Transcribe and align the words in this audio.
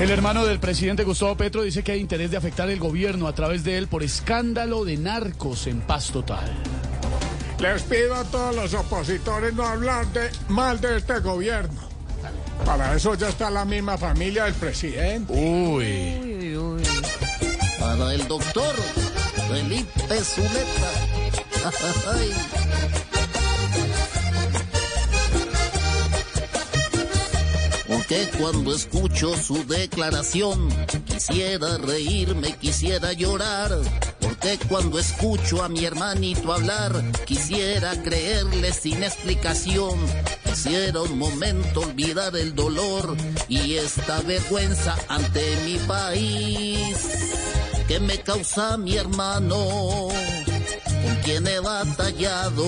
El 0.00 0.10
hermano 0.10 0.44
del 0.44 0.58
presidente 0.58 1.04
Gustavo 1.04 1.36
Petro 1.36 1.62
dice 1.62 1.84
que 1.84 1.92
hay 1.92 2.00
interés 2.00 2.30
de 2.30 2.36
afectar 2.36 2.68
el 2.68 2.78
gobierno 2.78 3.28
a 3.28 3.34
través 3.34 3.62
de 3.62 3.78
él 3.78 3.86
por 3.86 4.02
escándalo 4.02 4.84
de 4.84 4.96
narcos 4.96 5.66
en 5.66 5.80
paz 5.80 6.10
total. 6.10 6.52
Les 7.60 7.82
pido 7.82 8.14
a 8.14 8.24
todos 8.24 8.54
los 8.56 8.74
opositores 8.74 9.54
no 9.54 9.64
hablar 9.64 10.06
de, 10.08 10.28
mal 10.48 10.80
de 10.80 10.96
este 10.96 11.20
gobierno. 11.20 11.80
Para 12.66 12.94
eso 12.94 13.14
ya 13.14 13.28
está 13.28 13.50
la 13.50 13.64
misma 13.64 13.96
familia 13.96 14.44
del 14.44 14.54
presidente. 14.54 15.32
Uy. 15.32 16.56
Para 17.78 18.14
el 18.14 18.26
doctor 18.26 18.74
Felipe 19.48 20.24
Zuleta. 20.24 20.90
Porque 28.06 28.28
cuando 28.38 28.74
escucho 28.74 29.34
su 29.34 29.66
declaración 29.66 30.68
quisiera 31.06 31.78
reírme, 31.78 32.54
quisiera 32.58 33.14
llorar. 33.14 33.78
Porque 34.20 34.58
cuando 34.68 34.98
escucho 34.98 35.62
a 35.62 35.70
mi 35.70 35.86
hermanito 35.86 36.52
hablar 36.52 37.02
quisiera 37.24 37.94
creerle 38.02 38.74
sin 38.74 39.02
explicación. 39.02 39.98
Quisiera 40.44 41.00
un 41.00 41.18
momento 41.18 41.80
olvidar 41.80 42.36
el 42.36 42.54
dolor 42.54 43.16
y 43.48 43.76
esta 43.76 44.20
vergüenza 44.20 44.98
ante 45.08 45.56
mi 45.64 45.78
país 45.78 46.98
que 47.88 48.00
me 48.00 48.20
causa 48.20 48.76
mi 48.76 48.96
hermano, 48.98 49.56
con 49.56 51.16
quien 51.24 51.46
he 51.46 51.58
batallado 51.58 52.66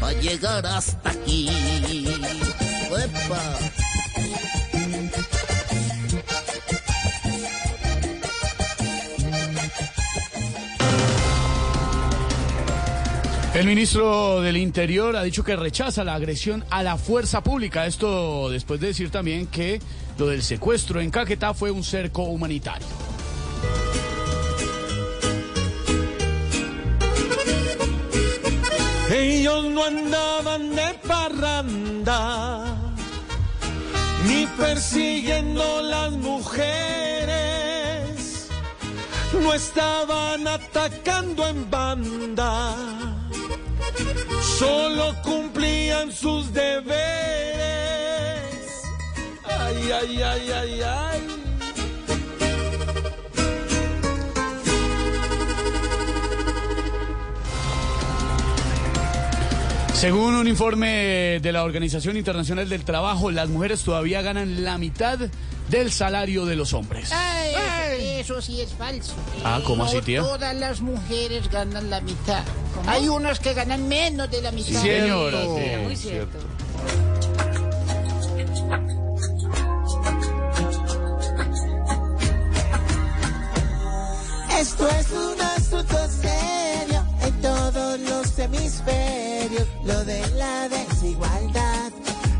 para 0.00 0.20
llegar 0.20 0.66
hasta 0.66 1.10
aquí. 1.10 1.48
¡Epa! 2.90 3.83
El 13.54 13.66
ministro 13.66 14.40
del 14.40 14.56
Interior 14.56 15.14
ha 15.16 15.22
dicho 15.22 15.44
que 15.44 15.54
rechaza 15.54 16.02
la 16.02 16.14
agresión 16.14 16.64
a 16.70 16.82
la 16.82 16.98
fuerza 16.98 17.40
pública. 17.42 17.86
Esto 17.86 18.50
después 18.50 18.80
de 18.80 18.88
decir 18.88 19.10
también 19.10 19.46
que 19.46 19.80
lo 20.18 20.26
del 20.26 20.42
secuestro 20.42 21.00
en 21.00 21.10
Caquetá 21.10 21.54
fue 21.54 21.70
un 21.70 21.84
cerco 21.84 22.24
humanitario. 22.24 22.86
Ellos 29.10 29.64
no 29.66 29.84
andaban 29.84 30.74
de 30.74 30.94
parranda, 31.06 32.83
persiguiendo 34.56 35.82
las 35.82 36.12
mujeres, 36.12 36.48
no 39.32 39.52
estaban 39.52 40.46
atacando 40.46 41.46
en 41.46 41.70
banda, 41.70 42.74
solo 44.58 45.14
cumplían 45.22 46.12
sus 46.12 46.52
deberes. 46.52 46.94
Ay, 49.44 49.90
ay, 49.92 50.22
ay, 50.22 50.50
ay, 50.50 50.82
ay. 50.82 51.43
Según 60.04 60.34
un 60.34 60.46
informe 60.46 61.40
de 61.40 61.50
la 61.50 61.64
Organización 61.64 62.18
Internacional 62.18 62.68
del 62.68 62.84
Trabajo, 62.84 63.30
las 63.30 63.48
mujeres 63.48 63.82
todavía 63.82 64.20
ganan 64.20 64.62
la 64.62 64.76
mitad 64.76 65.18
del 65.70 65.90
salario 65.90 66.44
de 66.44 66.56
los 66.56 66.74
hombres. 66.74 67.10
Ay, 67.10 67.54
eso, 68.20 68.34
eso 68.36 68.42
sí 68.42 68.60
es 68.60 68.74
falso. 68.74 69.14
Ah, 69.44 69.62
¿cómo 69.64 69.84
No 69.84 69.84
así, 69.84 70.02
tía? 70.02 70.20
Todas 70.20 70.54
las 70.56 70.82
mujeres 70.82 71.48
ganan 71.50 71.88
la 71.88 72.02
mitad. 72.02 72.44
Hay 72.86 73.08
unas 73.08 73.40
que 73.40 73.54
ganan 73.54 73.88
menos 73.88 74.30
de 74.30 74.42
la 74.42 74.52
mitad. 74.52 74.82
Señora, 74.82 75.38
tía, 75.56 75.78
Muy 75.78 75.96
cierto. 75.96 76.36
Esto 84.60 84.86
es 84.86 85.10
un 85.12 85.40
asunto 85.40 85.96
serio 86.10 87.06
en 87.22 87.40
todos 87.40 88.00
los 88.00 88.38
hemisferios. 88.38 89.23
Lo 89.84 90.04
de 90.06 90.26
la 90.36 90.68
desigualdad 90.70 91.92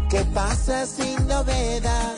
que 0.08 0.24
pasa 0.32 0.86
sin 0.86 1.28
novedad. 1.28 2.14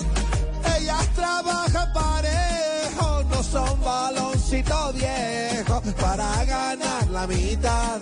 Ellas 0.79 1.09
trabajan 1.15 1.93
parejo, 1.93 3.25
no 3.25 3.43
son 3.43 3.81
baloncito 3.81 4.93
viejo 4.93 5.83
para 6.01 6.45
ganar 6.45 7.09
la 7.09 7.27
mitad. 7.27 8.01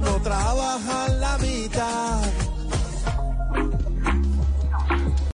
No 0.00 0.20
trabajan. 0.20 1.15